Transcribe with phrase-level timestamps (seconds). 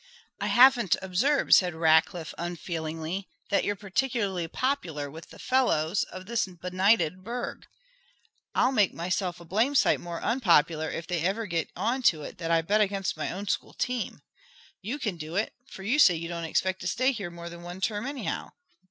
[0.39, 6.47] "I haven't observed," said Rackliff unfeelingly, "that you're particularly popular with the fellows of this
[6.47, 7.67] benighted burg."
[8.55, 12.49] "I'll make myself a blame sight more unpopular if they ever get onto it that
[12.49, 14.23] I bet against my own school team.
[14.81, 17.61] You can do it, for you say you don't expect to stay here more than
[17.61, 18.53] one term, anyhow.